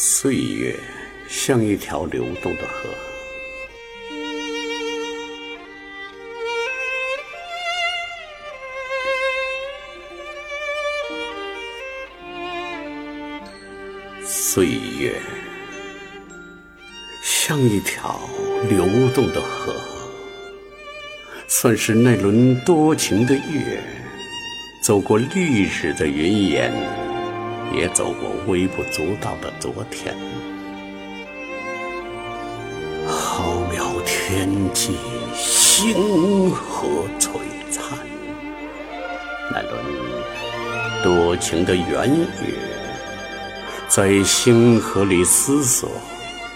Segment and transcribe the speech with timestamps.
[0.00, 0.78] 岁月
[1.28, 2.88] 像一条流动的河，
[14.24, 15.20] 岁月
[17.24, 18.20] 像一条
[18.70, 19.74] 流动的河，
[21.48, 23.82] 算是那轮多情的月，
[24.80, 26.72] 走过历史的云烟，
[27.74, 30.14] 也走过微不足道的昨天。
[33.06, 34.96] 浩渺天际，
[35.34, 37.38] 星河璀
[37.70, 37.98] 璨，
[39.50, 39.72] 那轮
[41.02, 42.08] 多情的圆
[42.42, 42.54] 月，
[43.88, 45.88] 在星河里思索，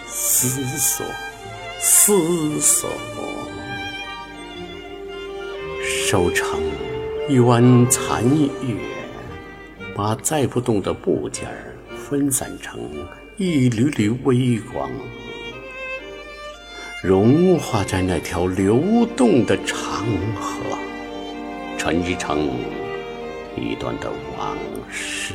[0.06, 1.06] 思索，
[1.78, 2.12] 思
[2.60, 2.90] 索，
[5.82, 6.60] 收成
[7.28, 8.22] 一弯残
[8.60, 8.76] 月，
[9.94, 12.80] 把载不动的部件儿分散成
[13.36, 14.90] 一缕缕微光，
[17.02, 20.78] 融化在那条流动的长河，
[21.76, 22.48] 沉积成
[23.56, 24.56] 一段的往
[24.90, 25.34] 事。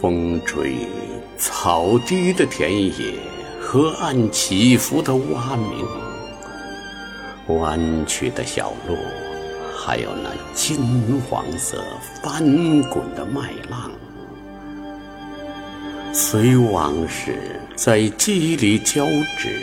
[0.00, 0.76] 风吹
[1.38, 3.14] 草低的田野，
[3.60, 5.86] 河岸起伏的蛙鸣，
[7.58, 8.96] 弯曲的小路，
[9.84, 11.82] 还有那金黄色
[12.22, 12.40] 翻
[12.82, 13.90] 滚的麦浪，
[16.12, 19.04] 随往事在记忆里交
[19.36, 19.60] 织，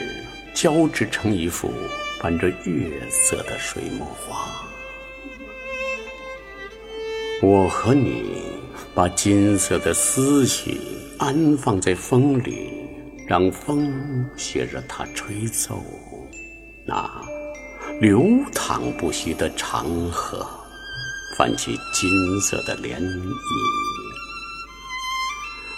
[0.54, 1.72] 交织成一幅
[2.22, 4.68] 伴着月色的水墨画。
[7.42, 8.60] 我和你。
[8.96, 10.82] 把金色的思绪
[11.20, 12.72] 安放在风里，
[13.28, 15.82] 让风携着它吹奏
[16.86, 17.10] 那
[18.00, 20.48] 流淌不息的长河，
[21.38, 23.36] 泛起金色的涟漪，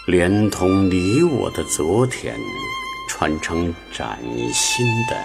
[0.05, 2.35] 连同你我的昨天，
[3.09, 4.19] 串成崭
[4.53, 5.19] 新的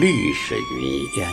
[0.00, 1.28] 历史云烟，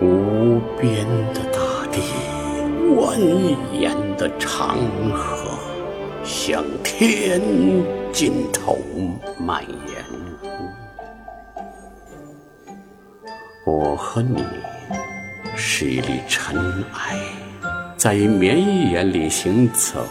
[0.00, 2.00] 无边的大地。
[2.96, 4.78] 蜿蜒的长
[5.12, 5.58] 河
[6.24, 7.42] 向天
[8.12, 8.78] 尽头
[9.40, 10.23] 蔓延，
[13.66, 14.44] 我和你
[15.56, 16.54] 是一粒尘
[16.92, 17.16] 埃，
[17.96, 20.06] 在绵延里行走，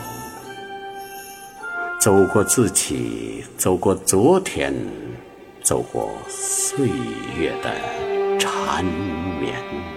[1.99, 4.73] 走过自己，走过昨天，
[5.61, 6.87] 走过岁
[7.37, 9.92] 月的缠绵。